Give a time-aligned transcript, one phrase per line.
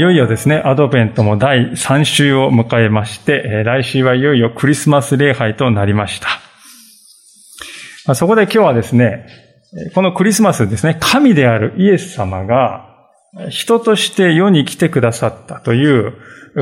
[0.00, 6.22] いよいよですね、アドベントも第3週を迎えまして、来週はいよいよクリスマス礼拝となりまし
[8.06, 8.14] た。
[8.14, 9.26] そこで今日はですね、
[9.94, 12.88] このクリスマスですね、神であるイエス様が
[13.50, 16.14] 人として世に来てくださったという、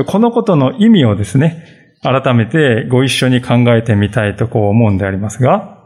[0.05, 1.63] このことの意味をですね、
[2.03, 5.78] 改めてご一緒に考えてみたいとこう思うんでありますが、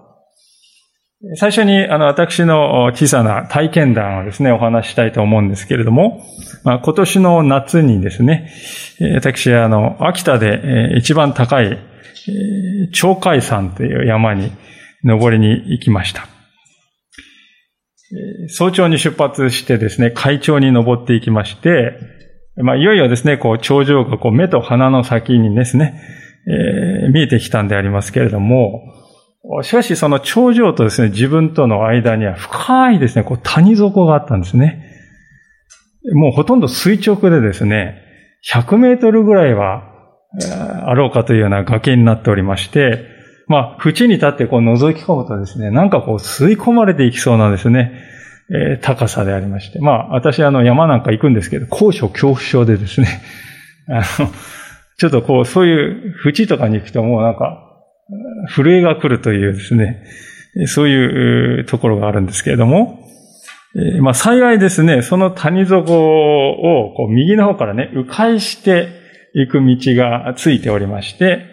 [1.36, 6.22] 最初に、あの、私の小さな体験談をですね、お話したいと思うんですけれども、
[6.66, 8.52] まあ、今年の夏にですね、
[9.16, 11.80] 私は、あの、秋田で一番高い、
[13.00, 14.52] 鳥海山という山に
[15.06, 16.28] 登りに行きました。
[18.50, 21.98] 早朝に出発してですね、海頂に登っていきまして、
[22.58, 26.02] まあ、いよいよですね、こう、頂上がこう、目と鼻の先にですね、
[26.48, 28.82] えー、見えてきたんでありますけれども、
[29.62, 34.90] しかしその頂上とですね、自分との間には深いですね、こう谷底があったんですね。
[36.14, 38.02] もうほとんど垂直でですね、
[38.50, 39.84] 100メートルぐらいは
[40.86, 43.06] あろうかというような崖になっておりまして、
[43.48, 47.92] まあ、縁に立ってこう覗き込むとですね、なんかこう吸い込まれていきそうなんですね、
[48.50, 49.80] えー、高さでありまして。
[49.80, 53.22] まあ、私あの山なんか行くんですけど、高所恐怖症でですね、
[53.90, 54.32] あの、
[54.98, 57.63] ちょっとこう、そういう縁とかに行くともうなんか、
[58.56, 60.04] 震えが来るというですね、
[60.68, 63.00] そういうところがあるんですけれども、
[64.02, 68.90] まあ幸いですね、その谷底をこう右の方からね、迂回して
[69.34, 71.46] いく道がついておりまして、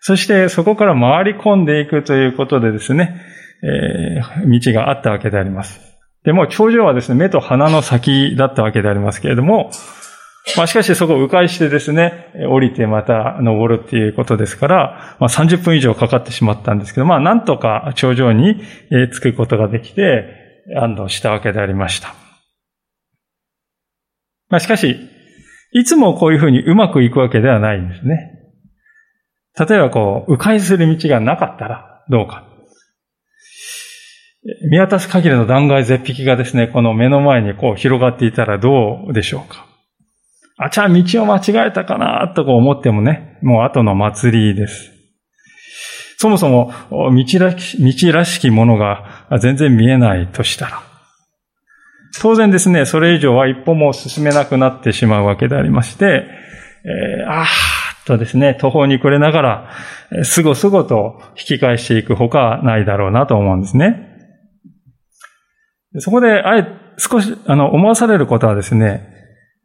[0.00, 3.20] そしてそこから回り込んでいくということでですね、
[3.62, 5.80] えー、道があったわけであります。
[6.24, 9.70] でも頂上はですね、目と鼻の先だったわけでありますけれども、
[10.56, 18.60] まあしかしそこを迂回してですね、降りてまた登るっていうことですから、まあ30分以上かかってしまったんですけど、まあなんとか頂上に
[19.12, 22.14] 着くことができて安堵したわけでありました。
[24.48, 24.96] まあしかし、
[25.72, 28.38] いつもこういうふうにうまくいくわけではないんですね。
[29.58, 32.44] 例えばこう、迂回する道がなかったらどうか。
[34.70, 39.67] 見渡す限りの断崖絶壁がですね、この目の前にこう広がっていたらどうでしょうか。
[40.58, 44.92] あちゃ、道を間違えたかな、とか思ってもね、もう後の祭りです。
[46.18, 50.82] そもそも、道らし道らしきものが全然見えないとしたら、
[52.20, 56.26] 当然ですね、それ以上は一歩も進めなくなってしまうわけでありまして、
[56.84, 64.08] えー、あーとですね、途方に暮れながら、すごすごと引き返していくほかないだろうなと思うんですね。
[65.98, 69.17] そこで、あえ、少し、あの、思わされることはですね、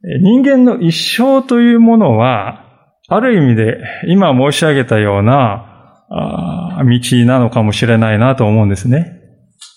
[0.04, 2.66] 人間の一生というものは、
[3.08, 3.78] ある意味で
[4.08, 9.22] 今申し上げたような道なのかもしれないなと思うんですね。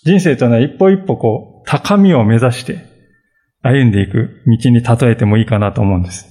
[0.04, 2.84] 人生というのは一歩一歩こう、高みを目指して
[3.62, 6.26] 歩んでいく道に例えてもいいかなと思うんです。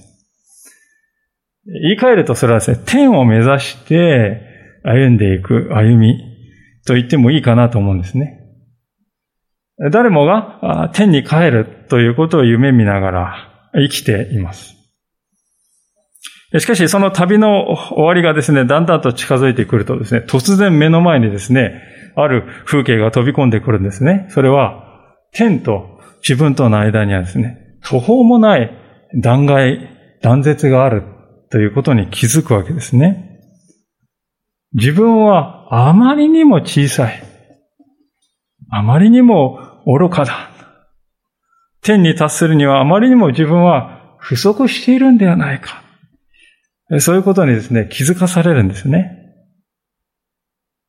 [1.66, 4.40] 言い換えるとそれはですね、天を目指して
[4.84, 6.18] 歩んでいく歩み
[6.86, 8.40] と言ってもいいかなと思うんですね。
[9.90, 13.45] 誰もが天に帰るということを夢見ながら
[13.76, 14.74] 生きています。
[16.58, 21.82] しかし、その旅の終わりがですね、だんだんと近づいてくるとですね、突然目の前にですね、
[22.14, 24.26] ある風景が飛び込んでくるんですね。
[24.30, 24.84] それは、
[25.32, 28.70] 天と自分との間にはですね、途方もない
[29.20, 29.90] 断崖、
[30.22, 31.02] 断絶がある
[31.50, 33.40] ということに気づくわけですね。
[34.72, 37.22] 自分はあまりにも小さい。
[38.70, 40.55] あまりにも愚かだ。
[41.86, 45.84] 天に達するにはあまりにも自分は不足しているんではないか。
[46.98, 49.12] そういうことにですね、気づかされるんですね。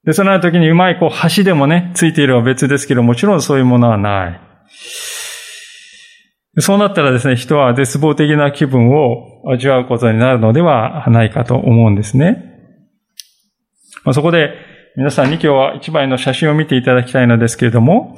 [0.04, 4.40] で、そのような時にうまいこう橋でもね、ついていれば別ですけど、もちろんそういうものはない。
[6.60, 12.44] そうなったらですね、人は絶望的な気分を味わうことになるのではないかと思うんですね。
[14.04, 14.52] まあ、そこで
[14.96, 18.18] 皆さんに今日は一枚の写真を見ていただきたいのですけれども、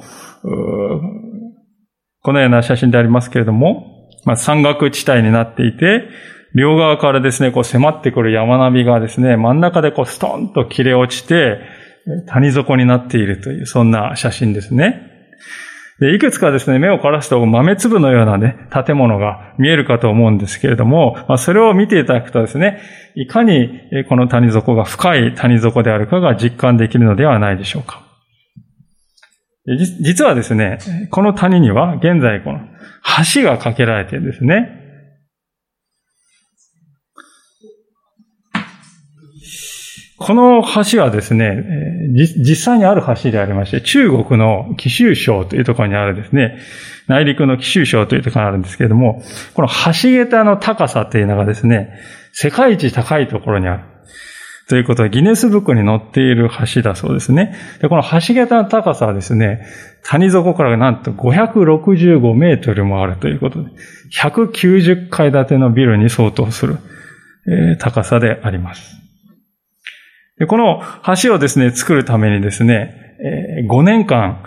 [2.22, 6.08] このような写真でありますけれども、まあ、山岳地帯になっていて、
[6.54, 11.60] 両側からですね、こう迫ってくる山並みがですね、真ん中でこうストンと切れ落ちて、
[12.26, 15.06] 谷底になっているという、そんな写真ですね。
[16.00, 22.80] で、いくつかですね、目を凝らすと豆粒のようなね、建物が見えるかと思うんですけれども、まあ、それを見ていただくとですね、
[23.14, 23.68] いかに
[24.08, 28.09] この谷底が深い谷底であるかが実感できるのではないでしょうか。
[29.76, 30.78] 実はですね、
[31.10, 32.60] この谷には現在この
[33.34, 34.76] 橋が架けられているんですね。
[40.18, 41.64] この橋はですね、
[42.14, 46.58] 実際にある橋でありまして、中国の紀州省というところにあるですね、
[47.06, 49.22] 内陸の紀州省というところにあるんですけれども、
[49.54, 51.98] この橋桁の高さというのがですね、
[52.32, 53.84] 世界一高いところにある。
[54.70, 57.56] ということは、ギネスブックに載っている橋だそうですね。
[57.82, 59.66] で、この橋桁の高さはですね、
[60.04, 63.68] 谷底からなんと565メートルもあるということで、
[64.16, 66.78] 190階建てのビルに相当する、
[67.80, 68.96] 高さであります。
[70.38, 70.82] でこの
[71.20, 73.16] 橋をですね、作るためにですね、
[73.58, 74.44] えー、5年間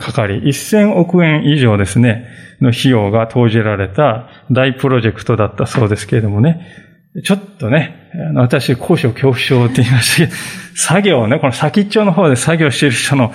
[0.00, 2.26] かかり、1000億円以上ですね、
[2.60, 10.32] の費用が投じられた大プロジェクトだったそうですけれどもね、ちょっとね、あの私、高所恐怖症って言いまして、
[10.74, 13.32] 作業をね、この先っちょの方で作業している人の、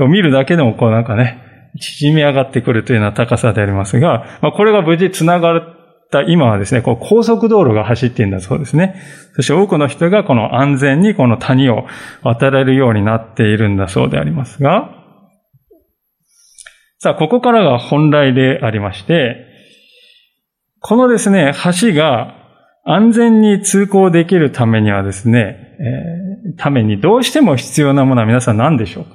[0.00, 5.62] を見るだけでもこうなんかね、縮み上がってくるというような高さでありますが、まあ、これが無事繋がっ
[6.10, 9.02] た今はですね、こう高速道路が走っているんだそうですね。
[9.34, 11.86] そして多くの人がこの安全にこの谷を
[12.22, 14.90] 渡れるようになっているんだそうでありますが、
[16.98, 19.46] さあ、ここからが本来でありまして、
[20.80, 22.41] このですね、橋が
[22.84, 29.10] 安全に通行できるためにはですね、えー、ためにどうしても必要なものは皆さん何でしょうか？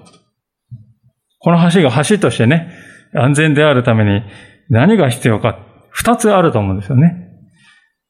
[1.40, 2.72] この橋が橋としてね、
[3.14, 4.24] 安全であるために
[4.70, 5.60] 何が必要か、
[5.90, 7.28] 二つあると思うんですよね。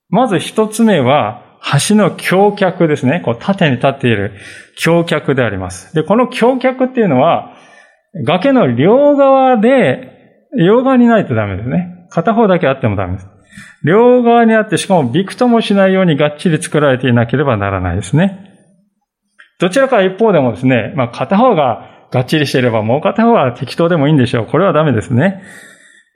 [0.10, 1.44] まず一つ目は、
[1.90, 3.22] 橋の橋脚ですね。
[3.26, 4.34] こう縦に立っている
[4.80, 5.94] 橋脚であります。
[5.96, 7.54] で、この橋脚っていうのは、
[8.26, 10.14] 崖の両側で、
[10.58, 12.08] 両側にないとダメですね。
[12.10, 13.28] 片方だけあってもダメです。
[13.84, 18.44] 両側にあって、しかもびくともしないようにがっちり作られていなければならないですね。
[19.60, 24.46] どちらか一方でもですね、まあ片方ががっちりしていればもう片方は適当でもいいんでしょう。
[24.46, 25.42] これはダメですね。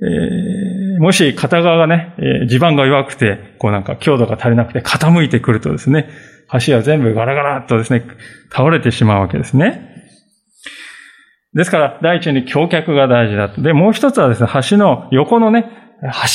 [0.04, 6.10] えー、もし片側がね、えー、地盤が弱くて、こうなんか強度が足りなくて傾いてくるとですね、
[6.66, 8.04] 橋は全部ガラガラっとですね、
[8.52, 9.90] 倒れてしまうわけですね。
[11.54, 13.62] ですから、第一に橋脚が大事だと。
[13.62, 15.81] で、もう一つはですね、橋の横のね、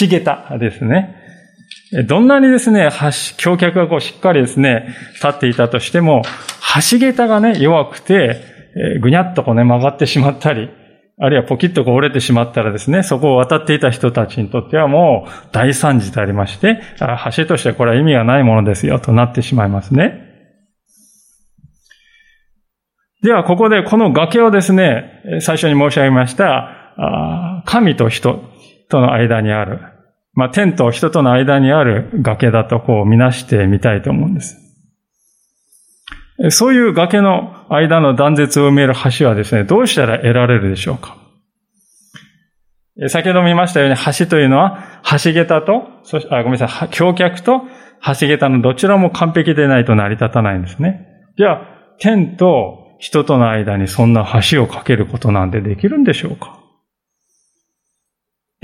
[0.00, 1.16] 橋桁ですね。
[2.08, 6.22] どんなにですね、橋、橋脚がこうしっかりですね、立っていたとしても、
[6.90, 8.40] 橋桁がね、弱くて、
[9.00, 10.68] ぐにゃっとこうね、曲がってしまったり、
[11.18, 16.80] あるいはポキッとこう折れてしまったらですね、そこを渡っていた人たちにとってはもう大惨事でありまして、
[17.34, 20.22] 橋としてはこれは意味がないものですよとなってしまいますね。
[23.22, 28.42] では、ここでこの崖をですね、最初に申し上げました、神と人
[28.88, 29.80] との間にある、
[30.34, 34.66] まあ、天と人との間にある崖だとこう見なしてみたいと思うんです。
[36.50, 41.16] そういう崖の間の断絶を埋める橋はですね、どうしたら得られるでしょうか
[43.08, 47.62] 先ほど見ましたように橋というのは橋桁と、そしあごめんなさい、橋脚と
[48.04, 51.06] 橋桁のどちらも完璧でないと成り立たないんですね。
[51.38, 51.60] じゃあ、
[51.98, 56.55] 天と人との間にそんな橋を架けることなんてできるんでしょうか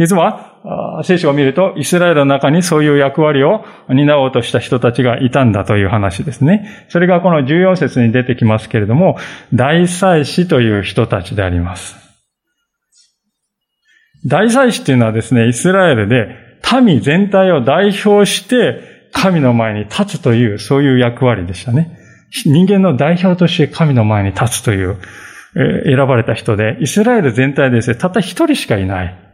[0.03, 6.87] 実は、聖書を見ると、イスラエルの中にそういう役割を担おうとした人たちがいたんだという話ですね。
[6.89, 9.17] それがこの14節に出てきますけれども、
[9.55, 11.97] 大祭司という人たちであります。
[14.27, 16.37] 大祭司っていうのはですね、イスラエルで
[16.85, 18.81] 民全体を代表して
[19.13, 21.97] 神の前に立つという、そういう役割でしたね。
[22.45, 24.97] 人間の代表として神の前に立つという、
[25.85, 29.32] 選ばれた人で、イスラエル全体でですね、たった一人しかいない。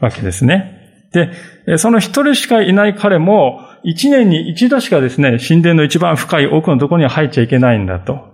[0.00, 0.78] わけですね。
[1.12, 8.30] で、その一人しかいない彼も、一年に一度しかですね、神殿の一番深い奥のところには入っちゃいけないんだと、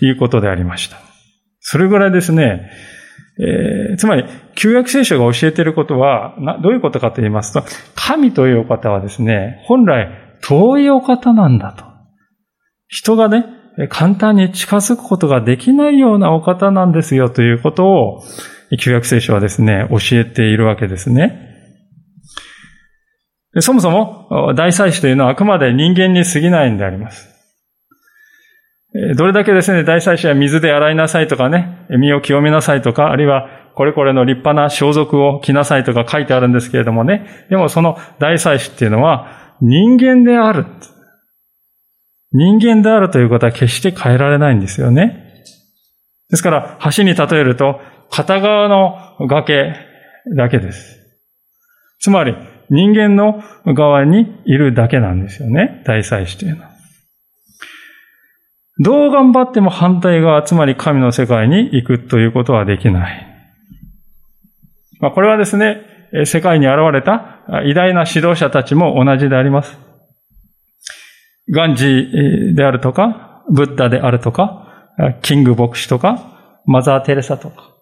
[0.00, 0.96] いうことでありました。
[1.60, 2.70] それぐらいですね、
[3.38, 7.64] えー、つまり、旧約聖書が教えていることは、どういうことかと言いますと、
[7.94, 10.08] 神というお方はですね、本来
[10.40, 11.84] 遠いお方なんだと。
[12.86, 13.46] 人がね、
[13.88, 18.22] 簡単に近づくことができないようなお方なんですよということを、
[18.78, 21.50] 旧約聖書はですね、教えているわけですね。
[23.60, 27.30] そもそも、大祭司というのはあくまで人間に過ぎないんであります。
[29.16, 40.66] どれだけですね、大祭司は水で洗いなさいとかね、身を清めなさいとか、あるいはこれこれの立派な装束を着なさいとか書いてあるんですけれどもね、でもその大祭司っていうのは人間である。
[42.32, 45.20] 人間であるということは決して変えられないんですよね。
[46.30, 47.80] ですから、橋に例えると、
[48.10, 49.74] 片側の崖
[50.36, 51.00] だけです。
[52.00, 52.34] つまり、
[52.70, 55.82] 人間の側にいるだけなんですよね。
[55.86, 56.70] 大祭司というのは。
[58.80, 63.26] どう頑張っても反対側、つまり神の世界に行くということはできない。
[65.00, 65.82] まあ、これはですね、
[66.24, 69.78] 世界に現れた偉大な指導者たちも同じであります。
[71.50, 74.90] ガンジーであるとか、ブッダであるとか、
[75.22, 77.73] キング牧師とか、マザー・テレサとか、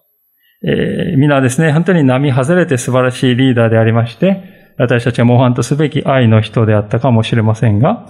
[0.65, 8.07] えー、皆ですね、本当に並外れて素晴らしいリーダーでありまして、私たちは模範とすべき愛の人であったかもしれませんが、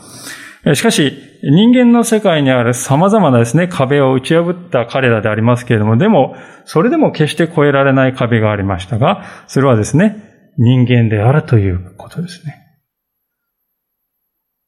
[0.76, 12.64] しかし、人間の世界にある様々なですね、壁を打ち破った彼らでありますけれども、でも、それでも決して越えられない壁がありましたが、それはですね、人間であるということですね。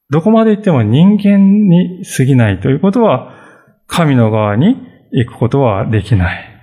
[0.09, 3.33] どこまで行っても人間に過ぎないということは、
[3.87, 4.77] 神の側に
[5.11, 6.54] 行くことはできない。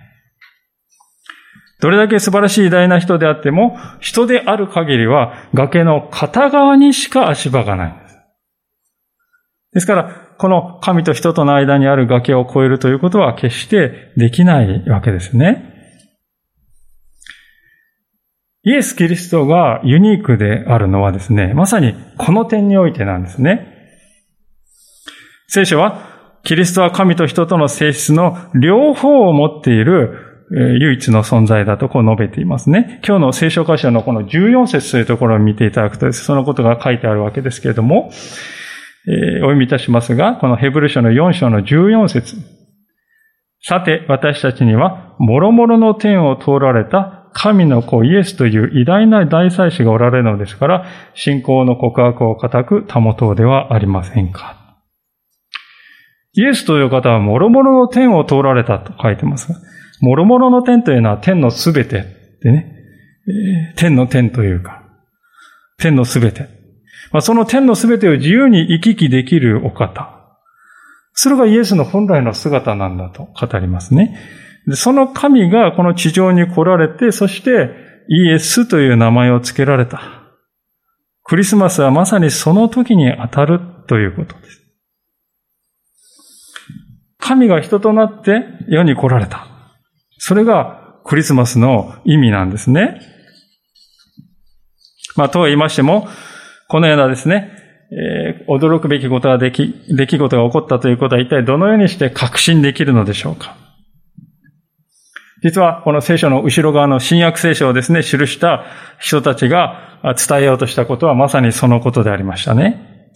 [1.83, 8.19] どれだけ素晴らしい偉大な人であっても、人である限りは崖の片側にしか足場がないんです。
[9.73, 15.71] ですから、この神と人との間にある崖を越えるということは決してできないわけですね。
[18.62, 23.67] イエス・キリストがユニークであるのはですね、まさにこの点においてなんですね。
[25.49, 33.00] 聖書は、キリストは神と人との性質の両方を持っている唯一の存在だとこう述べていますね。
[33.06, 38.11] 今日の聖書箇所のこの14節というところを見ていただくとですそのことが書いてあるわけですけれども、
[39.09, 42.37] えー、お読みいたしますが、このヘブル書の4章の14節
[43.64, 54.56] さて、私たちには、諸々の天を通られた神の子イエスという偉大な大祭司がおられるのですから、信仰の告白を固く保とうではありませんか。
[56.35, 59.52] イエスという方は諸々の天を通られたと書いてます。
[60.02, 62.76] 諸々の天というのは天のすべてでね、
[63.76, 64.82] 天の天というか、
[65.78, 66.49] 天のすべて。
[67.12, 70.18] まあ、その天のすべてを自由に行き来できるお方。
[71.14, 74.18] それがイエスの本来の姿なんだと語りますね。
[74.75, 77.71] その神がこの地上に来られて、そして
[78.09, 80.00] イエスという名前を付けられた。
[81.25, 84.62] クリスマスはまさにその時に当たるということです。
[87.18, 89.51] 神が人となって世に来られた。
[90.25, 93.00] それがクリスマスの意味なんですね。
[95.17, 96.07] まあ、とは言いましても、
[96.69, 97.50] このようなですね、
[97.91, 103.57] えー、驚くべきことができ、出来事が起こったということは一体どのようにして確信できるのでしょうか
[105.43, 108.64] 実はこの聖書の後ろ側の新約聖書をですね、記した
[109.00, 113.11] 人たちが伝えようとしたことはまさにそのことでありましたね。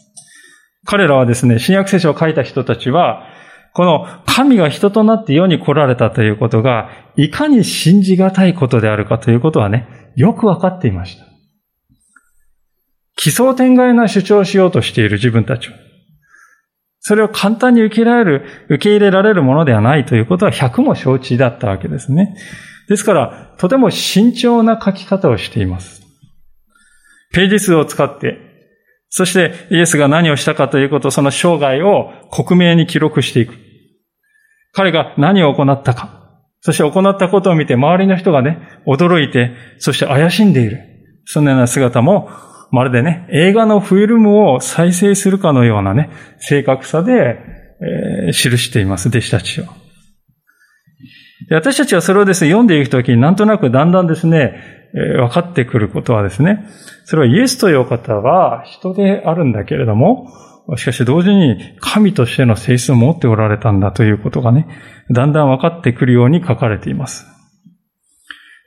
[0.84, 3.35] 彼らはですね、新約聖書を書いた人たちは、
[3.76, 11.26] この神が人となって世に来られたということが、いかに信じがたいことであるかということはね、よくわかっていました。
[13.16, 15.76] 奇想天外な主張をしようとしている自分たちは、
[17.00, 22.34] それを簡単に受けられる、受け入れられるものではないということは100も承知だったわけですね。
[22.88, 26.00] ですから、とても慎重な書き方をしています。
[27.34, 28.38] ページ数を使って、
[29.10, 33.65] そしてイエスが何をしたかということ、その生涯を克明に記録していく。
[34.76, 36.42] 彼が何を行ったか。
[36.60, 40.80] そして行ったことを見て周りの人がね、驚いて、そして怪しんでいる。
[41.24, 42.28] そのような姿も、
[42.70, 47.38] まるでね、映画のフィルムを再生するかのようなね、正確さで、
[47.80, 49.64] えー、記しています、弟子たちを。
[51.50, 54.60] 私たちはそれをですね、読んでいくときになんとなくだんだんですね、
[54.94, 56.66] えー、分かってくることはですね、
[57.04, 60.28] それはイエスという方は人であるんだけれども、
[60.76, 64.66] しかし同時に神としての性質を持っておられたんだということがね、
[65.10, 67.26] だんだん分かってくるように書かれています。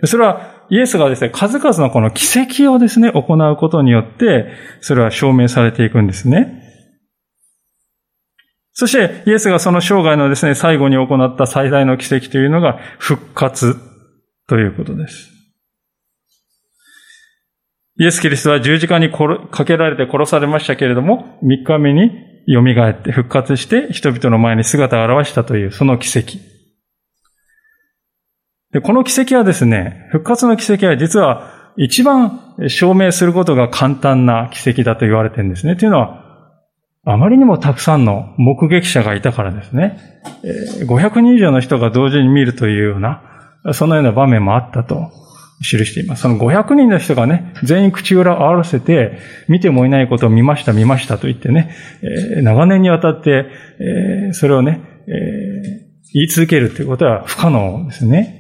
[0.06, 6.64] それはイエスがですね、数々のこの奇跡をですね、行うことによって、それは証明されていくんですね。
[8.72, 13.76] そして、イエスがその生涯のですね、最後に行った最大の奇跡というのが復活
[14.48, 15.39] ということです。
[18.00, 22.12] イエス・キリストは十字架にかけられて殺されましたけれども、三日目に
[22.48, 26.38] 蘇って復活して人々の前に姿を現したというその奇跡。
[28.72, 35.76] で、この奇跡はですね、復活の奇跡は実は一番証明することが簡単な奇跡だと言われてるんですね。
[35.76, 36.24] というのは、
[37.04, 40.00] あまりにもたくさんの目撃者がいたからですね。
[40.88, 43.24] 500人以上の人が同時に見るというような、
[43.74, 45.12] そのような場面もあったと
[45.62, 46.22] 記しています。
[46.24, 53.46] その500人の人がね、全員口裏を合わせて、見てもいないことを見ました、見ましたと言ってね、えー、長年にわたって、
[53.80, 55.14] えー、それをね、えー、
[56.14, 58.40] 言い続けるということは不可能ですね。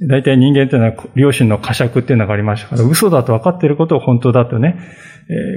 [0.00, 4.78] 大体人間っていうのは良心の呵責っていうのがありましたから、嘘だと分かっていることを本当だとね、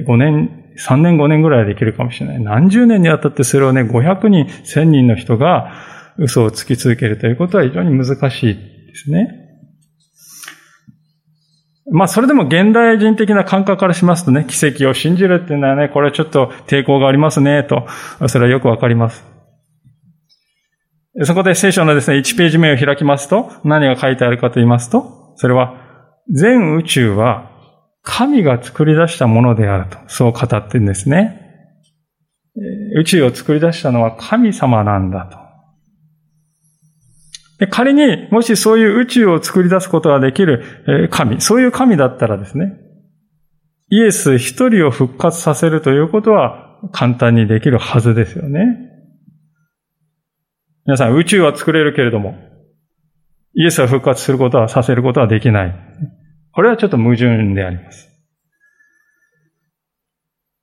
[0.06, 2.40] 5年、3年5年ぐらいできるかもしれない。
[2.40, 5.72] 何十年にわたってそれをね、500人、1000人の人が
[6.16, 9.47] 嘘をつき続けるということは非常に難しいですね。
[11.90, 17.86] まあ、それでも現代人的な感覚からしますとね、奇跡を信じるっていうのはね、これはちょっと抵抗がありますね、と、
[18.28, 19.24] それはよくわかります。
[21.24, 25.74] そこで聖書のですね、1ページ目を開きますと、何が書いてあるかと言いますと、それは、
[26.30, 27.50] 全宇宙は
[28.02, 31.42] 神が作り出したものであると、そう語ってるんですね。
[32.96, 35.47] 宇宙を作り出したのは神様なんだと。
[37.66, 42.74] 仮に、もしそういう宇宙を作り出すことができる神、そういう神だったらですね、
[43.90, 48.60] イエス一人を復活させるということは簡単にできるはずですよね。
[50.86, 52.36] 皆さん、宇宙は作れるけれども、
[53.54, 55.74] イエスは復活することは、させることはできない。
[56.52, 58.08] これはちょっと矛盾であります。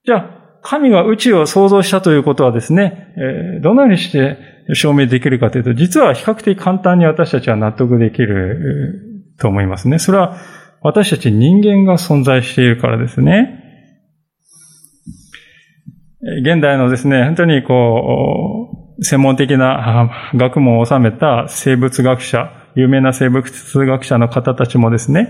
[0.06, 3.14] じゃあ、神が宇宙を創造したということはですね、
[3.62, 4.40] どのようにして
[4.74, 10.00] 証明できるかというと、実は比較的簡単に私たちは納得できると思いますね。
[10.00, 10.38] それは
[10.82, 13.62] 私たち人間が存在しているからですね。
[16.42, 23.46] 現代のですね、本当にこう、専門的な学問を収めた生物学者、有名な生物
[23.86, 25.30] 学者の方たちもですね、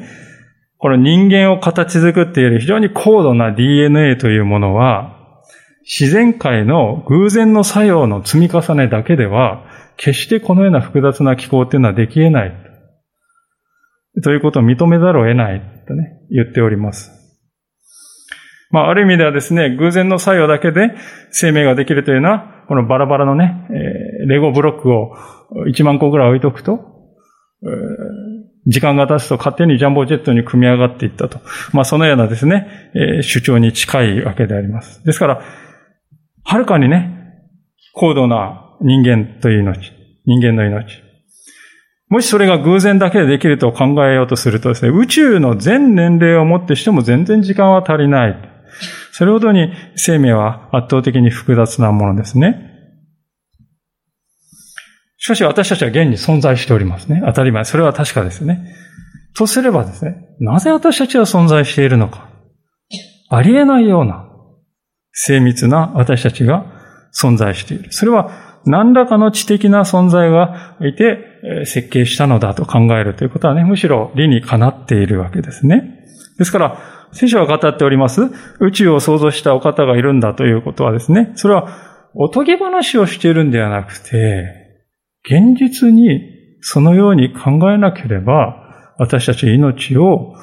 [0.77, 5.14] この人間を形作っている非常に高度な DNA というものは、
[5.85, 9.65] 自然界の偶然の作用の積み重ねだけでは、
[9.97, 12.53] 決してこのような複雑な機構っていうのはでき得ない。
[14.23, 17.11] ということを認めざるを得ないとね、言っております。
[18.71, 20.95] まあ、ある意味ではですね、偶然の作用だけで
[21.31, 23.67] 生命ができるというのは、このバラバラのね、
[24.27, 25.15] レゴブロックを
[25.67, 26.79] 1万個ぐらい置いとくと、
[28.65, 31.39] 時間が経つと勝手にジャンボジェットに組み上がっていったと。
[31.71, 32.67] まあ、そのようなですね、
[33.21, 35.03] 主張に近いわけであります。
[35.05, 35.41] ですから、
[36.45, 37.11] はるかにね、
[37.93, 39.91] 高度な人間という命、
[40.25, 41.03] 人間の命。
[42.07, 48.35] もしそれが偶然だけでできると考えようとするとですね、宇宙の全年齢をもってしても全然時間は足りない。
[49.11, 52.71] それほどに生命は圧倒的に複雑なものですね。
[55.17, 57.23] しかし私たちは現に存在しておりますね。
[57.25, 57.65] 当たり前。
[57.65, 58.75] それは確かですね。
[59.35, 62.29] とすればですね、なぜ私たちは存在しているのか。
[63.29, 64.24] ありえないような
[65.15, 66.65] 精密な私たちが
[67.19, 67.91] 存在している。
[67.91, 76.03] それは何らかの知的な存在がいて設計したのだと考えるということはね、むしろ理にかなっているわけですね。
[76.37, 76.77] ですから、
[77.13, 78.23] 聖書が語っております、
[78.59, 81.69] 宇宙を創造したお方がいるんだということはですね、それは
[82.13, 84.81] おとぎ話をしているんではなくて、
[85.23, 86.21] 現実に
[86.59, 88.61] そのように考えなければ、
[88.97, 90.33] 私たち命を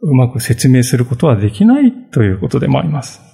[0.00, 3.27] うまく説明することはできないということでもあります。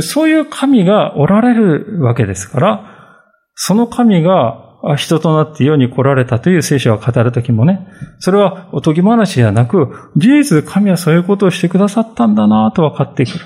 [0.00, 3.18] そういう神がおられるわけですから、
[3.54, 7.86] その神が人となって世に来られたという聖書を語るときもね、
[8.18, 13.44] それはおとぎ話ではなく、事実神はそういうことをしてくださったんだなと分かってくる。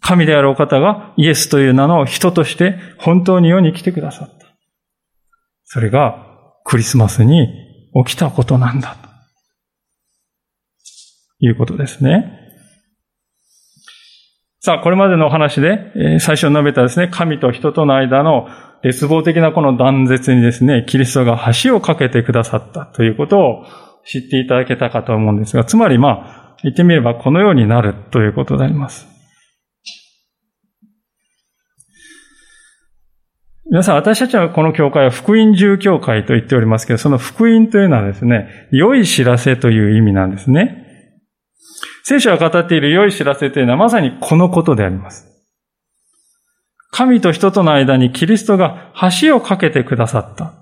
[0.00, 4.46] 神であるお方がイエスという名の人として本当に世に来てくださった。
[5.64, 6.26] それが
[6.64, 7.48] クリスマスに
[8.06, 8.96] 起きたことなんだ。
[11.40, 12.43] ということですね。
[14.64, 18.48] さあ、これまでのお話で、最初に述べたですね、神と人との間の
[18.82, 23.66] 絶望的なこの断絶にですね、キリストが橋を架けてくださったということを
[24.06, 29.06] 知っていただけたかと思うんですが、つまりまあ、言ってみればこのようになるということであります。
[33.70, 40.83] 皆さん、私たちはこの教会は福音重教会と言っておりますけど、その福音というのはですね、良い知らせという意味なんですね。
[42.06, 45.26] 聖書が語っている良い知らせというのはまさにこのことであります。
[46.90, 50.52] 神と人との間にキリストが橋を架けてくださった。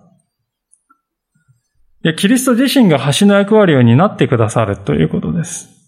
[2.16, 5.81] キリスト自身が橋の役割を担ってくださるということです。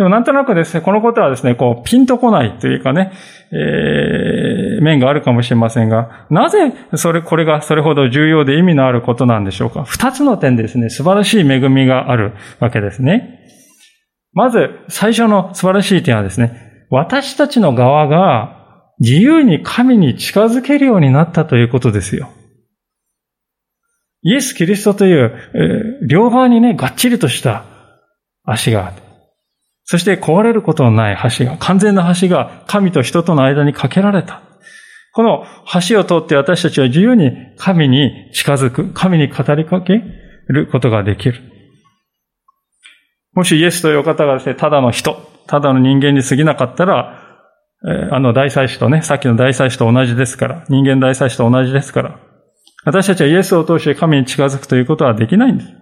[0.00, 3.12] でもなんとなくですね、このことはですね、こう、ピンとこないというかね、
[3.52, 9.84] えー、面があるかもしれませんが、なぜ、それ、これがそれほど重要で意味のあることなんでしょうか？
[9.84, 13.40] 二つの点でですね、素晴らしい恵みがあるわけですね。
[14.32, 22.30] まず、最初の素晴らしい点はですね、私たちの側が自由に神に近づけるようになったということですよ。
[24.22, 25.34] イエス・キリストという、
[26.00, 27.64] えー、両側にね、がっちりとした
[28.44, 29.09] 足があって、
[29.90, 34.40] そして壊れることのない橋が、完全な橋が神と人との間にかけられた。
[35.12, 35.44] この
[35.88, 40.00] 橋を通って私たちは自由に神に近づく、神に語りかけ
[40.46, 41.40] ることができる。
[43.32, 45.16] もしイエスという方がですね、ただの人、
[45.48, 47.42] ただの人間に過ぎなかったら、
[48.12, 52.20] あの大祭司とね、さっきの大祭司と同じですから、人間大祭司と同じですから、
[52.84, 55.79] 私たちはイエスを通して神に近づくということはできないんです。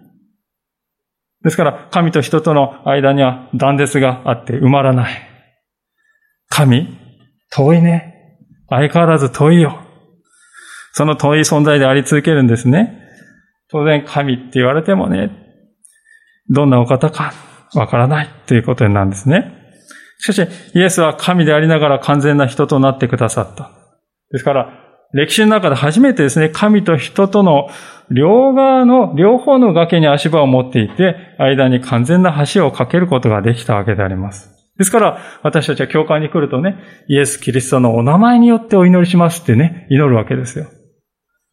[1.48, 5.14] ですから、神と人との間には断絶があって埋まらない。
[6.50, 6.94] 神、
[7.50, 8.36] 遠いね。
[8.68, 9.80] 相変わらず遠いよ。
[10.92, 13.00] その遠い存在であり続けるんですね。
[13.70, 15.30] 当然、神って言われてもね、
[16.50, 17.32] どんなお方か
[17.74, 19.50] わからないということなんですね。
[20.18, 23.70] しかし、イエスは神でありながら完全な人となってくださった。
[24.32, 24.77] ですから、
[25.12, 27.68] 歴史の中で初めてですね、神と人との
[28.10, 34.54] 両側の、両方の崖に足場を持っていて、間に完全な橋を架けることができたわけであります。
[34.76, 36.76] ですから、私たちは教会に来るとね、
[37.08, 40.66] イエス・キリストのお名前によってお祈りしますってね、祈るわけですよ。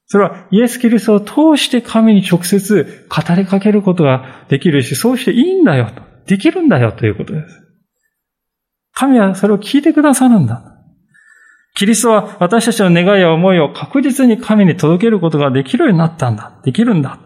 [0.07, 6.03] それはイエス・キリストを通して神に直接語りかけることができるし、そうしていいんだよと。
[6.27, 7.61] できるんだよということです。
[8.93, 10.74] 神はそれを聞いてくださるんだ。
[11.75, 16.59] キリストは私たちの願いや思いを確実に神に届けることができるようになったんだ。
[16.63, 17.19] できるんだ。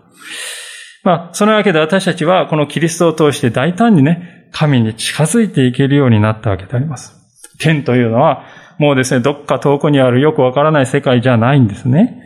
[1.03, 7.15] まあ、そのわけで私たちはこのキリストを通して大胆にね、神に近づいていけるようになったわけであります。
[7.59, 8.43] 天というのは、
[8.79, 12.23] もうですね、どっか遠くにあるよくわからない世界じゃないんですね。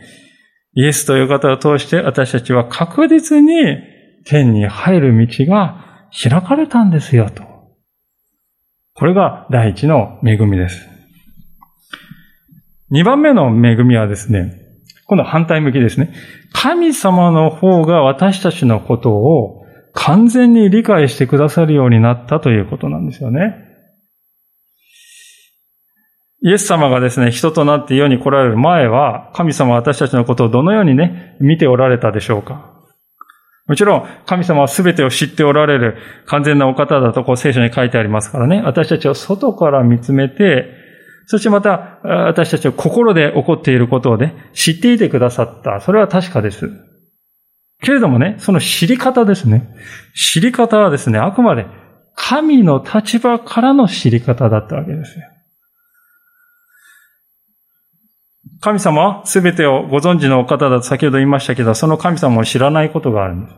[0.72, 3.76] イエスという方を通して私たちは確実に
[4.24, 7.44] 天に入る道が開かれたんですよと。
[8.94, 10.93] これが第一の恵みです。
[12.94, 14.54] 二番目の恵みはですね、
[15.06, 16.14] 今度は反対向きですね。
[16.52, 23.56] 神様の方が私たちのことを完全に理解してくださるようになったということなんですよね。
[26.40, 32.70] イエス様がですね、人となって世に来られる前は、神様は私たちのことをどのようにね、見ておられたでしょうか
[33.66, 40.83] もちろん、神様は全てを知っておられる完全なお方だとこう聖書に書いてありますからね、私たちを外から見つめて、
[41.26, 45.80] そしてまた、私たちは心で起こっていることをね、知っていてくださった。
[45.80, 46.70] それは確かです。
[47.82, 49.68] けれどもね、その知り方ですね。
[50.14, 51.66] 知り方はですね、あくまで
[52.14, 55.24] 神の立場からの知り方だったわけですよ。
[58.60, 63.56] 神様は全てをご存知のお方だと先ほど言いましたけど、その神様を知らないことがあるんです。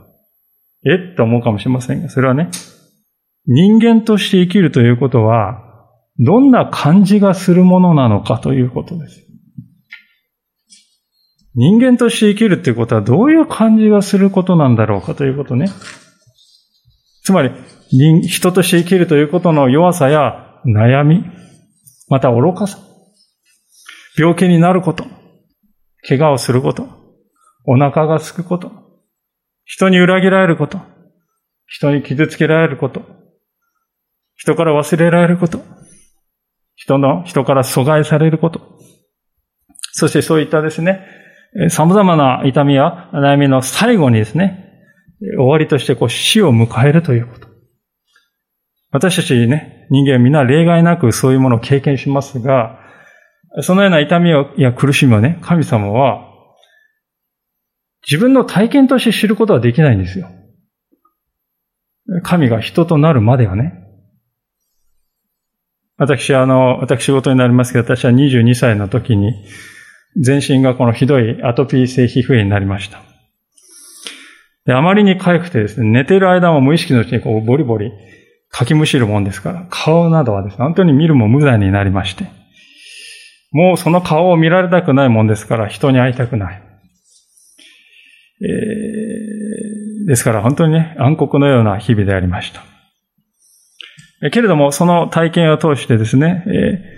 [0.87, 1.13] え？
[1.13, 2.49] って思うかもしれませんが、それはね、
[3.47, 5.66] 人間として生きるということは、
[6.19, 9.27] どんな感じがするものなのかということです。
[11.55, 15.69] 人間として生きるということはどういう感じがすることなんだろうかということね。
[17.25, 17.51] つまり、
[18.29, 21.25] 人として生きるということの弱さや悩み、
[22.09, 22.79] また愚かさ、
[24.19, 25.05] 病気になること、
[26.07, 26.87] 怪我をすること、
[27.65, 28.71] お腹がすくこと、
[29.65, 30.81] 人に裏切られること、
[31.67, 33.03] 人に傷つけられること、
[34.37, 35.61] 人から忘れられること、
[36.77, 38.61] 人の、人から阻害されること、
[39.93, 41.01] そしてそういったですね、
[41.71, 44.63] 様々な痛みや悩みの最後にですね、
[45.39, 47.49] 終わりとしてこう死を迎えるということ。
[48.93, 52.79] 私たちね、人間は皆例外なくそういうものを経験しますが、
[53.63, 56.27] そのような痛みや苦しみをね、神様は、
[58.09, 60.29] 自分の体験として知ることはできないんですよ。
[62.23, 63.86] 神が人となるまではね。
[65.99, 69.33] 私あの、私事になりますけど、私は22歳の時に、
[70.21, 73.03] 全身がこのひどいアトピー性皮膚炎になりました。
[74.67, 77.93] で、あまりに痒くてですね、寝てる間も無意識のうちにこうボリボリ
[78.51, 82.27] かきむしるもんですから、顔などはですね、本当に見るも無残になりまして。
[83.53, 86.63] もうその顔を見られたくないもんですから人に会いたくない。
[88.43, 92.76] えー、ですから本当にね、暗黒のような日々でありました。
[94.31, 96.97] けれども、その体験を通してですね、えー、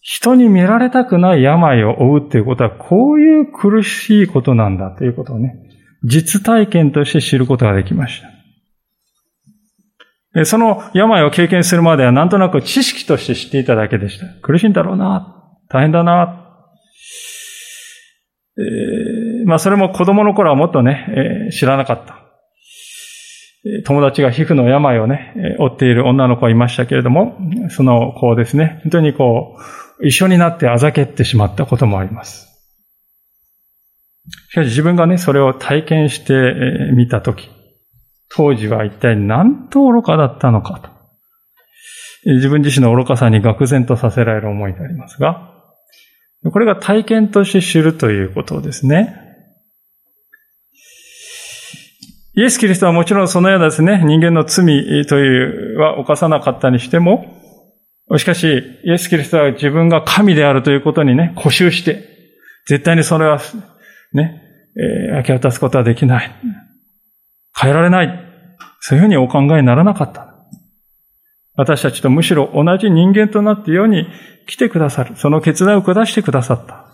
[0.00, 5.54] 人に見られたくない病を負うっていうことは、こういう苦しいことなんだということをね、
[6.04, 8.36] 実体験として知ることができました。
[10.44, 14.26] その病を経験するまではなんとなく知識として知っていただけでした。
[14.42, 15.34] 苦しいんだろうな。
[15.70, 16.42] 大変だな。
[18.58, 22.25] えー、まあそれも子供の頃はもっとね、えー、知らなかった。
[23.84, 27.36] 友達が皮膚の病をね、負っている女の子がいましたけれども、
[27.70, 29.56] その子をですね、本当にこ
[30.00, 32.46] う、一緒になってあざけってしまったこともあります。
[34.50, 36.34] しかし自分がね、それを体験して
[36.94, 37.50] みたとき、
[38.28, 40.90] 当時は一体何と愚かだったのかと。
[42.34, 45.52] 自分自身の愚かさに愕然とさせられる思いでありますが、
[46.52, 49.25] これが体験として知るということですね。
[52.38, 54.66] イエス・キリストはもちろんそのようなですね、人間の罪
[55.06, 57.24] というは犯さなかったにしても、
[58.18, 62.04] しかし、イエス・キリストは自分が神であるということにね、固執して、
[62.68, 63.40] 絶対にそれは、
[64.12, 64.42] ね、
[64.76, 66.30] えー、明け渡すことはできない。
[67.58, 68.22] 変えられない。
[68.80, 70.34] そういうふうにお考えにならなかった。
[71.54, 74.06] 私たちとむしろ同じ人間となって世に
[74.46, 75.16] 来てくださる。
[75.16, 76.84] その決断を下してくださった。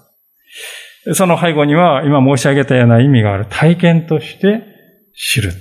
[1.14, 3.46] その背後には今申し上げたような意味がある。
[3.50, 4.71] 体験として
[5.14, 5.52] 知る。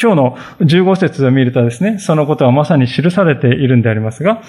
[0.00, 4.42] 今日の15節を見るとですね、そのことはまさに記されているんでありますが、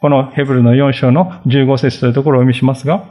[0.00, 3.08] このヘブルの4章の15節というところをお見しますが、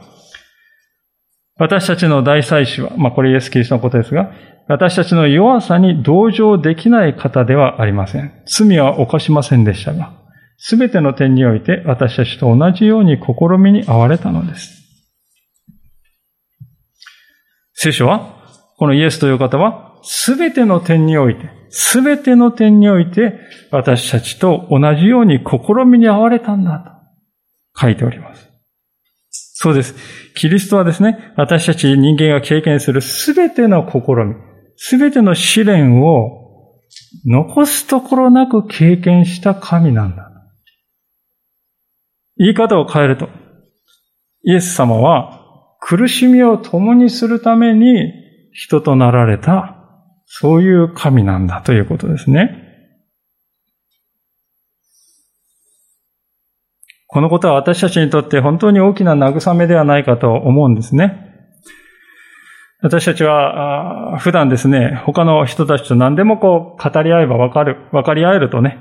[1.58, 4.32] 私たちの大祭司は、まあこれイエス・キリストのことですが、
[4.68, 8.32] 私たちの弱さに同情できない方ではありません。
[8.46, 10.14] 罪は犯しませんでしたが、
[10.56, 14.82] すべての点において私たちと同じように試みに遭われたのです。
[17.74, 18.36] 聖書は、
[18.78, 23.38] このイエスという方は、すべての点において、すべての点において、
[23.70, 26.78] 私たちと同じように試みに遭われたんだ
[27.74, 28.50] と書いております。
[29.30, 29.94] そうです。
[30.34, 34.34] キリストはですね、私たち人間が経験するすべての試み、
[34.76, 36.42] すべての試練を
[37.24, 40.30] 残すところなく経験した神なんだ。
[42.36, 43.28] 言い方を変えると、
[44.42, 45.38] イエス様は
[45.80, 48.12] 苦しみを共にするために
[48.52, 49.81] 人となられた、
[50.34, 52.58] そういう神なんだということですね。
[57.06, 61.18] このことは私たちにとって本当に大きな慰めではないかと思うんですね。
[62.80, 68.78] 私たちは、普段ですね、他の人たちと何でもこう、語り合えばわかる、わかり合えるとね、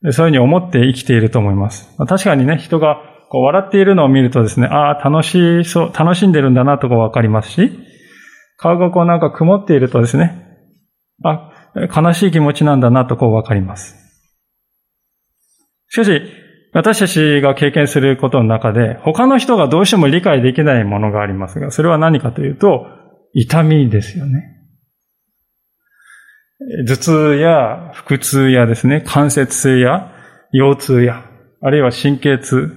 [0.00, 1.94] そういうふうに思って生きていると思います。
[2.06, 2.96] 確かにね、人が
[3.28, 7.78] こう笑っているのを見るとですね、ああ、楽しそう、楽しんでるんだなとこうわかりますし、
[8.56, 10.45] 顔がこうなんか曇っているとですね、
[11.22, 13.96] あ、悲しい気持ちなんだなとこうわかります。
[15.88, 16.22] しかし、
[16.72, 22.86] 私たちが経験することの中で、他の人がどうしても理解できないものがありますが、それは何かというと、
[23.32, 24.56] 痛みですよね。
[26.86, 30.12] 頭痛や腹痛やですね、関節痛や
[30.52, 31.24] 腰痛や、
[31.62, 32.72] あるいは神経痛。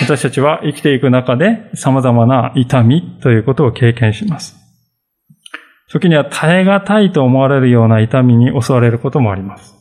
[0.00, 4.57] 私たちは生きていく中で様々な痛みということを経験します。
[5.90, 9.74] 時には耐え難いと思われるような痛みに襲われることもあります。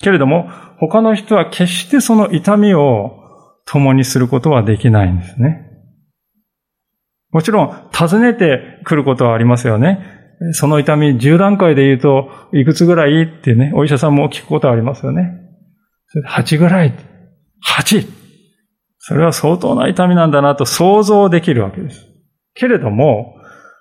[0.00, 3.18] けれども、他の人は決してその痛みを
[3.64, 5.62] 共にすることはできないんですね。
[7.30, 10.00] もちろん、尋ねてくることはありますよね。
[10.52, 15.32] その痛み、10段階で言うと、いくつぐらいってね、お医者さんも聞くことはありますよね。
[16.28, 16.94] 8ぐらい。
[17.64, 18.06] 8!
[18.98, 22.06] それは相当な痛みなんだなと想像できるわけです。
[22.54, 23.35] けれども、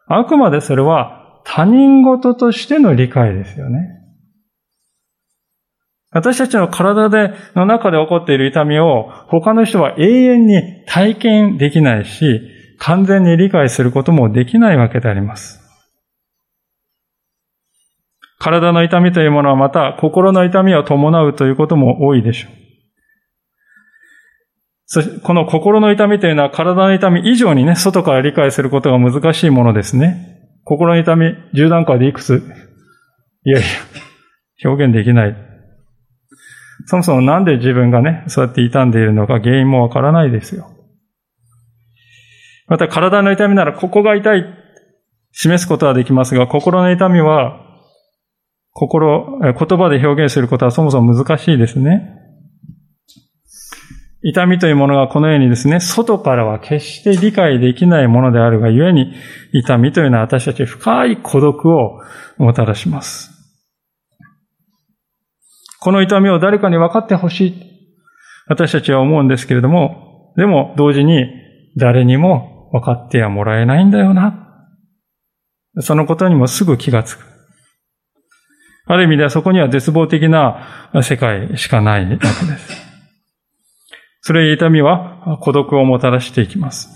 [0.08, 3.96] あくまでそれは他人事としての理解ですよね。
[6.12, 12.40] 私たちの体で、の中で起こっている痛みを他の人は永遠に体験できないし、
[12.80, 15.62] 完全に理解することもできないわけであります。
[18.40, 22.65] 体の痛みというものはまた心の痛みを伴うということも多いでしょう。
[24.88, 30.52] そして、この心の痛みというのは体の痛み以上にね、外から理解することが難しいものですね。
[30.64, 32.44] 心の痛み、10段階でいくつ？
[33.46, 33.68] いやいや、
[34.70, 35.36] 表現できない。
[36.88, 40.72] そもそもなんで自分がね、そうやって傷んでいるのか原因もわからないですよ。
[42.68, 44.46] また体の痛みならここが痛い、
[45.32, 47.60] 示すことはできますが、心の痛みは、
[48.72, 52.15] 心、言葉で表現することはそもそも難しいですね。
[54.28, 59.14] 痛みというものがこのようにですね、外からは決して理解できないものであるがゆえに、
[59.54, 62.02] 痛みというのは私たち深い孤独を
[62.40, 63.30] もたらします。
[65.80, 67.54] この痛みを誰かに分かってほしい。
[68.48, 71.28] 私たちは思うんですけれども、でも同時に
[71.78, 74.66] 誰にも分かってはもらえないんだよな。
[75.82, 77.24] そのことにもすぐ気がつく。
[78.88, 82.85] ある意味ではそこには絶望的な世界しかないわけです。
[84.26, 86.90] それ痛みは孤独をもたらしていきます。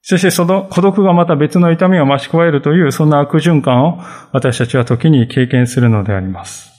[0.00, 3.98] そしてその孤独がまた別の痛みを増し加えるというそんな悪循環を
[4.32, 6.70] 私たちは時に経験するのであります。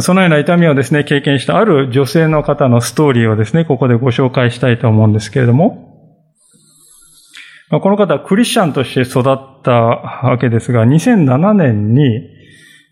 [0.00, 6.16] そのような痛みをですね、経験したある女性の方のストーリーをですね、ここでご紹介したいと思うんですけれども、
[7.70, 12.33] この方はクリスチャンとして育ったわけですが、2007年に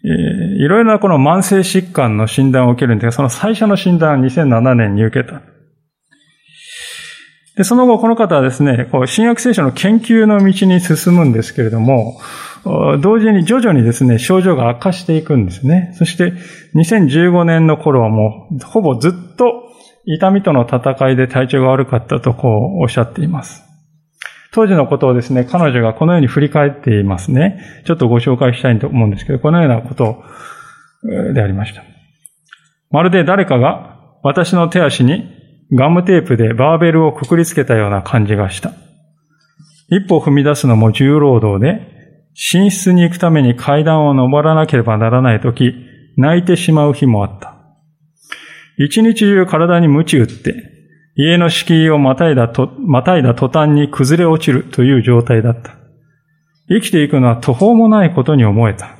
[0.04, 5.42] えー、いろいろなこの慢性疾患の診断を受けるんですが、その最初の診断は2007年に受けた。
[7.56, 12.18] で、その後この方はですね、こう新約聖書の研究の道に進むんですけれども、
[13.00, 15.92] 同時に徐々にですね、症状が悪化していくんですね。
[15.98, 16.32] そして
[16.74, 19.72] 2015年の頃はもう、ほぼずっと
[20.04, 22.48] 痛みとの戦いで体調が悪かったとこ
[22.80, 23.71] うおっしゃっています。
[24.52, 27.82] 当時のことをですね、彼女がこのように振り返っていますね。
[27.86, 30.22] ちょっとご紹介したいと思うんですけど、このようなこと
[31.32, 31.82] でありました。
[32.90, 35.24] まるで誰かが私の手足に
[35.72, 38.72] ガムテープでバーベルをくくりつけたような感じがした。
[39.88, 41.90] 一歩踏み出すのも重労働で、
[42.54, 45.74] 寝室に行くために階段を登らなければならないとき、
[46.16, 47.56] 泣いてしまう日もあった。
[48.78, 50.71] 一日中体に鞭打って、
[51.14, 55.76] 家の敷居をまたいだと、またいだ途端に崩れ落ちるという状態だった。
[56.68, 58.96] 生きていくのは途方もないことに思えた。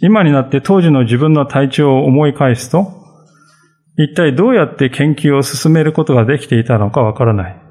[0.00, 3.02] 今になって当時の自分の体調を思い返すと、
[3.98, 7.62] 一体どうやって研究を進めることができていたのかわからない。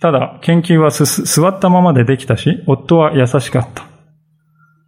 [0.00, 3.84] ただ、研究は座ったままでできたし、夫は優しかった。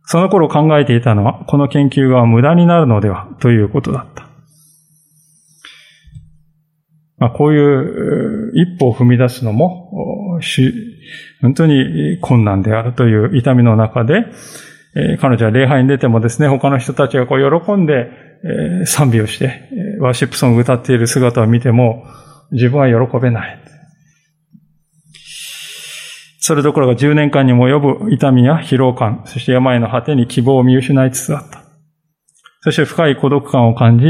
[0.05, 4.26] その頃考えていたのは、この研究が無駄になるのでは、ということだった。
[7.19, 10.39] まあ、こういう一歩を踏み出すのも、
[11.41, 14.27] 本当に困難であるという痛みの中で、
[15.21, 18.11] 彼女は礼拝に出てもですね、他の人たちがこう喜んで、
[18.85, 22.05] 賛美をして、ワーシップソングを歌っている姿を見ても、
[22.53, 23.63] 自分は喜べない。
[26.39, 31.65] それどころか10年間にも及ぶ痛みや疲労感、そして病の果てに希望を見失いつつあった。
[32.61, 34.05] そして深い孤独感を感じ、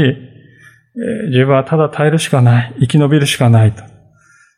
[1.29, 3.83] 自分はただ耐えるしかない、生き延びるしかないと、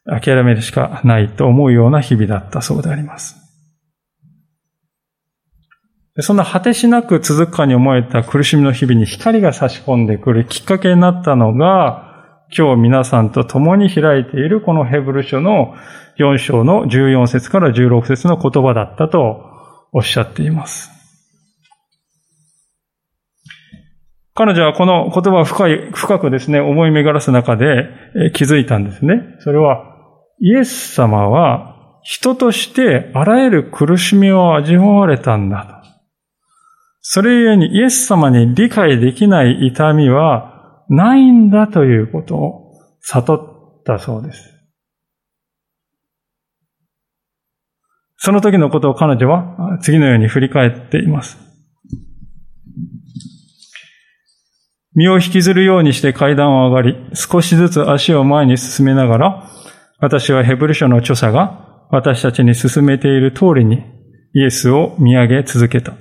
[0.06, 3.36] 諦めるしかないと思うような日々だったそうであります。
[6.22, 12.08] そんな果てしなく続くかに思えた苦しみの日々に光が差し込んでくるきっかけになったのが、
[12.58, 15.76] 今日皆さんと共に開いているこのヘブル書の
[16.18, 19.44] 4章の14節から16節の言葉だったと
[19.92, 20.99] おっしゃっています。
[24.40, 27.90] 彼女はこの言葉を深い、深くですね、思い巡らす中で
[28.34, 29.36] 気づいたんですね。
[29.40, 29.84] それは、
[30.40, 35.90] イエス様は人としてあらゆる苦しみを味わわれたんだと。
[37.02, 44.56] それゆえにイエス様に理解できない痛みはないんだということを悟ったそうです。
[48.16, 51.49] その時のことを彼女は次のように振り返っています。
[55.00, 59.50] 身を引きずるようにして階段を上がり、少しずつ足を前に進めながら、
[60.00, 63.82] 私はヘブル書の著者が私たちに進めている通りに
[64.34, 65.94] イエスを見上げ続けた。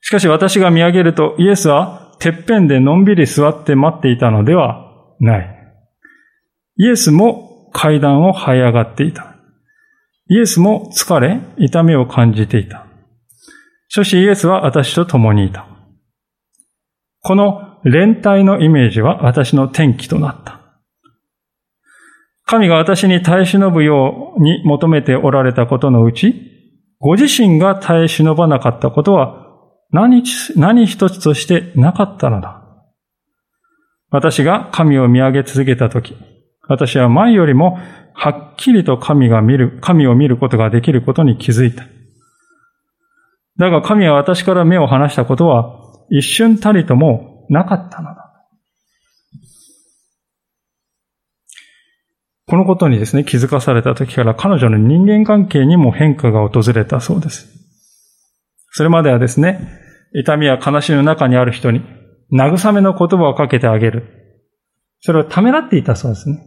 [0.00, 5.74] しかし私が見上げるとイエスはてっぺんでのんびり座って待っていたのではない。
[6.78, 9.36] イエスも階段を這い上がっていた。
[10.30, 12.86] イエスも疲れ、痛みを感じていた。
[13.88, 15.77] しかしイエスは私と共にいた。
[17.20, 20.60] この連帯のイメージは私の転機となった。
[22.44, 26.34] 神が私に耐え忍ぶように求めておられたことのうち、
[26.98, 29.46] ご自身が耐え忍ばなかったことは
[29.90, 30.22] 何
[30.56, 32.62] 何一つとしてなかったのだ。
[34.10, 36.16] 私が神を見上げ続けたとき、
[36.66, 37.78] 私は前よりも
[38.14, 41.84] はっきりと神が見る、神を見ることができることに気づいた。
[43.58, 45.77] だが神は私から目を離したことは
[46.10, 48.28] 一瞬たりともなかったのだ。
[52.46, 57.46] このことにですね、気づかされた時から彼女の人間関係にも変化が訪れたそうです。
[58.70, 59.68] それまではですね、
[60.14, 61.82] 痛みや悲しみの中にある人に
[62.32, 64.44] 慰めの言葉をかけてあげる。
[65.00, 66.38] それをためらっていたそうですね。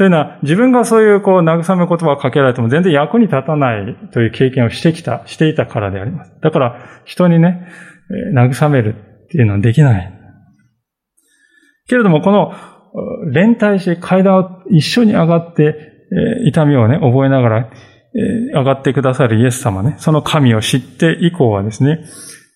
[0.00, 6.32] というのは、自分がそういうこう慰め言葉をかけられても全然役に立たないという経験をしてきた、していたからであります。
[6.40, 7.68] だから人にね、
[8.34, 10.10] 慰めるっていうのはできない。
[11.86, 12.54] けれどもこの
[13.30, 15.76] 連帯して階段を一緒に上がって、
[16.46, 17.70] 痛みをね、覚えながら
[18.54, 22.06] 上がってくださるイエス様ね、その神を知って以降はですね、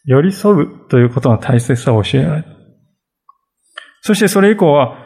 [0.07, 2.45] 寄り添うということの大切さを教えられる。
[4.01, 4.97] そしてそれ以降は、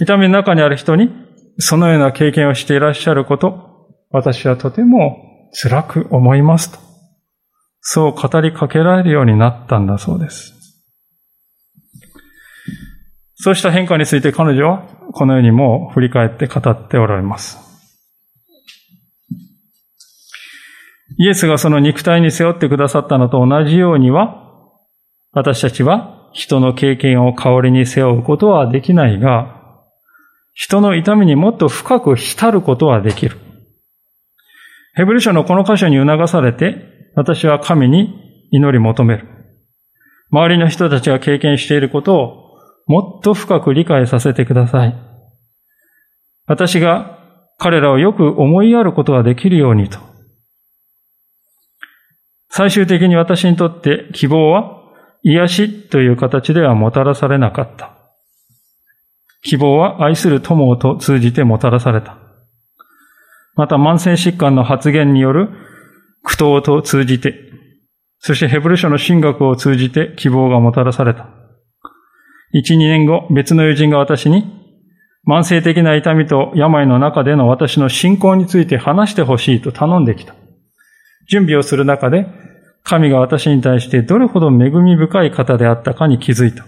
[0.00, 1.26] 痛みの中にある人に、
[1.58, 6.78] そのような経験をしていらっしゃること、私はとても辛く思いますと。
[7.80, 10.54] そう語りかけられるようになったんだそうです。
[13.34, 17.58] そうした変化について彼女はこのようにも振り返って語っておられます。
[21.18, 24.44] イエスがその肉体に背負ってくださったのと同じようには、
[25.32, 29.57] 私たちは人の経験を代わりに背負うことはできないが、
[30.58, 33.38] 人の痛みにもっと深く浸ることはできる。
[34.94, 39.28] ヘブル書のこの箇所に促されて、私は神に祈り求める。
[40.32, 44.96] 周りの人たちが経験していることをもっと深く理解させてください。
[46.46, 47.20] 私が
[47.58, 50.00] 彼らをよく思いやることができるようにと。
[52.50, 54.82] 最終的に私にとって希望は
[55.22, 57.97] 癒しという形ではもたらされなかった。
[59.48, 62.18] 希望は愛する友を通じてもたらされた。
[63.54, 65.48] また慢性疾患の発現による
[66.22, 67.34] 苦闘と通じて、
[68.18, 71.30] そしてヘブル書の神学を通じて希望がもたらされた。
[72.52, 74.44] 一、二年後、別の友人が私に、
[75.26, 80.34] 慢性的な痛みと病の中での私の信仰について話してほしいと頼んできた。
[81.26, 82.26] 準備をする中で、
[82.82, 86.66] 神が私に対してどれほど恵み深い方であったかに気づいた。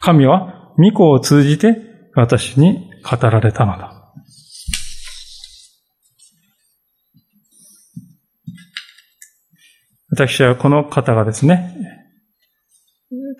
[0.00, 1.76] 神は御子を通じて
[2.14, 3.98] 私に語られたのだ。
[10.10, 11.74] 私はこの方がですね、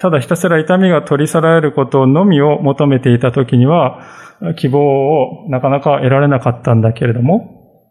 [0.00, 4.06] ただひたすら痛みが取り去られることのみを求めていたときには、
[4.56, 7.90] 希望をなかなか得られなかったんだけれども、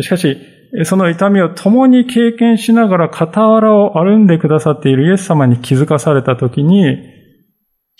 [0.00, 0.38] しかし、
[0.84, 6.96] その痛みを共に経験しながら傍らを歩んでくださっているイエス様に気づかされたときに、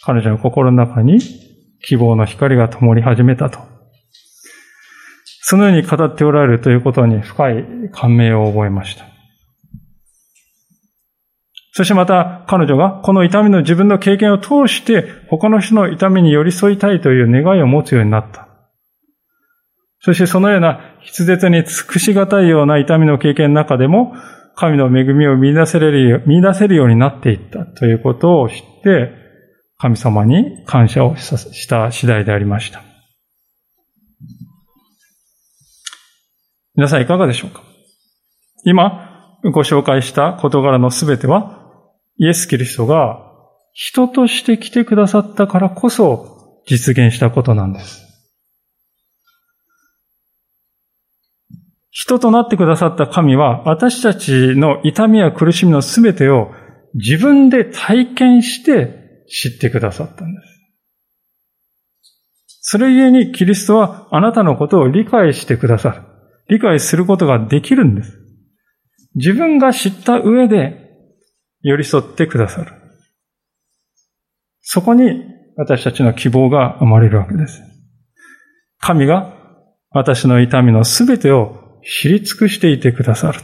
[0.05, 1.19] 彼女の心の中に
[1.81, 3.61] 希望の光が灯り始めたと。
[5.45, 9.05] そのように語っておられるということに深い感銘を覚えました。
[11.75, 18.49] そしてまた彼女がこの痛みの自分の経験を通して他の人の痛みに寄り添いたいという願いを持つようになった。
[20.01, 24.15] そしてそのような筆舌に尽くしがたいような痛みの経験の中でも
[24.57, 29.22] 神の恵みを見出せれる見出せるようになっていったということを知って
[29.83, 32.85] 神様に感謝をした次第でありました。
[36.77, 37.65] 皆さんいかがでしょうか？
[38.65, 41.65] 今ご紹介した事柄のすべては
[42.17, 43.29] イエス・キリストが
[43.73, 48.07] 人として来てくださったからこそ実現したことなんです。
[51.91, 56.53] 人となってくださった神は私たちの痛みや苦しみのすべてを
[56.95, 59.02] 自分で体験して
[59.33, 60.47] 知ってくださったんです。
[62.61, 66.03] それゆえにキリストはあなたのことを理解してくださる。
[66.49, 68.19] 理解することができるんです。
[69.15, 70.91] 自分が知った上で
[71.63, 72.73] 寄り添ってくださる。
[74.61, 75.25] そこに
[75.57, 77.63] 私たちの希望が生まれるわけです。
[78.79, 79.35] 神が
[79.91, 83.41] 私の痛みのすべてを知り尽くしていてくださる。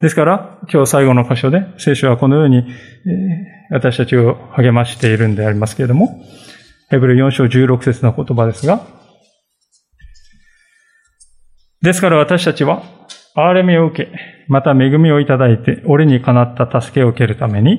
[0.00, 2.66] ですから、今日最後の箇所で聖書はこのように、
[3.70, 6.22] 私たちを励ましているんでありますけれども、
[6.90, 8.86] ヘブル4章16節の言葉ですが、
[11.82, 12.82] ですから私たちは、
[13.36, 14.12] 憐れみを受け、
[14.48, 17.78] また恵みをいただいて、俺にかなった助けを受けるために、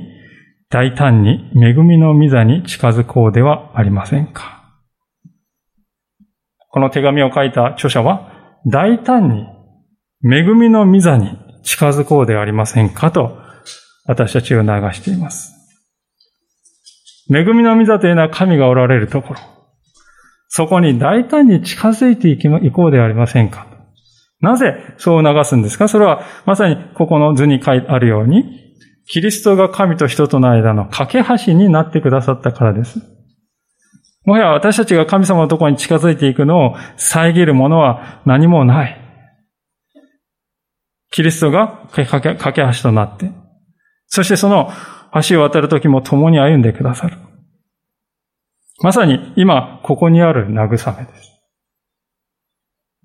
[0.70, 4.64] 大胆に恵みの御座に近づこうではありませんか。
[6.70, 8.32] この手紙を書いた著者は、
[8.66, 9.46] 大胆に
[10.24, 13.38] 恵みの御座に近づこうではありませんかと、
[14.06, 15.54] 私たちを流しています。
[17.30, 19.40] 恵みの御座というのは神がおられるところ。
[20.48, 23.68] そこに大胆に近づいていこうではありませんか。
[24.40, 25.90] なぜそう流すんですか？
[25.90, 28.46] それはまさにここの図に書いてあるように、
[29.08, 33.02] キリストが神と人との間の架け橋になってくださったからです。
[34.24, 39.07] もはや私たちが神様のところに近づいていくのを遮るものは何もない。
[41.12, 43.32] キリストが架け橋となって、
[44.08, 44.72] そしてその
[45.28, 47.18] 橋を渡るときも共に歩んでくださる。
[48.82, 51.28] まさに今ここにある慰めです。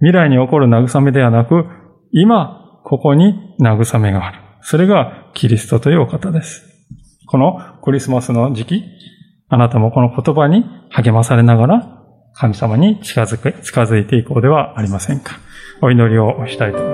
[0.03, 1.65] 未来に起こる慰めではなく、
[2.11, 4.39] 今、ここに慰めがある。
[4.61, 6.65] それがキリストというお方です。
[7.27, 8.85] このクリスマスの時期、
[9.49, 12.03] あなたもこの言葉に励まされながら、
[12.35, 15.39] 神様に近づく、近づいていこうではありませんか。
[15.81, 16.92] お祈りをしたいと思います。